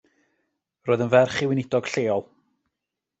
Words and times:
Roedd 0.87 1.03
yn 1.05 1.11
ferch 1.13 1.37
i 1.43 1.49
weinidog 1.51 1.91
lleol. 1.91 2.25